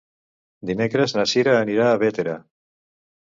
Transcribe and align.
Dimecres 0.69 1.13
na 1.17 1.27
Cira 1.33 1.53
anirà 1.57 1.85
a 1.91 1.99
Bétera. 2.05 2.35